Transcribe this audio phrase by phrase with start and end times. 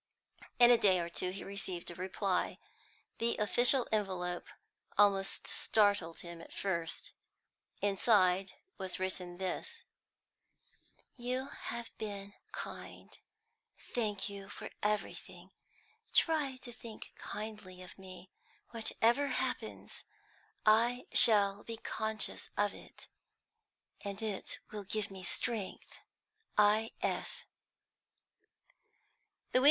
[0.57, 2.57] In a day or two he received a reply.
[3.19, 4.47] The official envelope
[4.97, 7.11] almost startled him at first.
[7.83, 9.83] Inside was written this:
[11.15, 13.15] "You have been kind.
[13.79, 15.51] I thank you for everything.
[16.15, 18.31] Try to think kindly of me,
[18.71, 20.03] whatever happens;
[20.65, 23.07] I shall be conscious of it,
[24.03, 25.99] and it will give me strength.
[26.57, 26.89] I.